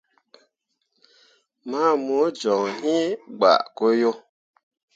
[1.69, 2.61] Ma mu joŋ
[2.93, 3.03] iŋ
[3.37, 4.11] gbaako yo.